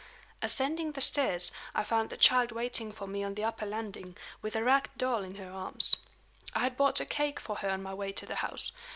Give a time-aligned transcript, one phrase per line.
[0.41, 4.55] Ascending the stairs, I found the child waiting for me on the upper landing, with
[4.55, 5.95] a ragged doll in her arms.
[6.55, 8.71] I had bought a cake for her on my way to the house.